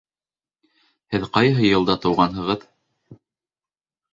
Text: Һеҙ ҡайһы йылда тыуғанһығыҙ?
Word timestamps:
Һеҙ 1.17 1.27
ҡайһы 1.37 1.63
йылда 1.73 1.97
тыуғанһығыҙ? 2.07 2.67